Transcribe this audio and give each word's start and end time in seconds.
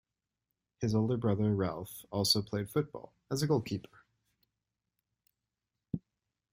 His 0.79 0.95
older 0.95 1.15
brother, 1.15 1.53
Ralph, 1.53 2.05
also 2.11 2.41
played 2.41 2.71
football, 2.71 3.13
as 3.29 3.43
a 3.43 3.47
goalkeeper. 3.47 4.03